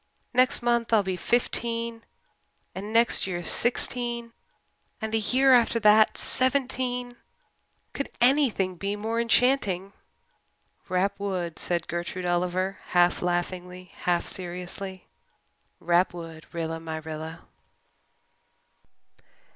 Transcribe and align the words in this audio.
Next 0.33 0.63
month 0.63 0.91
I'll 0.91 1.03
be 1.03 1.15
fifteen 1.15 2.01
and 2.73 2.91
next 2.91 3.27
year 3.27 3.43
sixteen 3.43 4.33
and 4.99 5.13
the 5.13 5.19
year 5.19 5.53
after 5.53 5.79
that 5.81 6.17
seventeen. 6.17 7.17
Could 7.93 8.09
anything 8.19 8.77
be 8.77 8.95
more 8.95 9.21
enchanting?" 9.21 9.93
"Rap 10.89 11.19
wood," 11.19 11.59
said 11.59 11.87
Gertrude 11.87 12.25
Oliver, 12.25 12.79
half 12.97 13.21
laughingly, 13.21 13.91
half 13.93 14.25
seriously. 14.25 15.05
"Rap 15.79 16.15
wood, 16.15 16.47
Rilla 16.51 16.79
my 16.79 16.97
Rilla." 16.97 17.41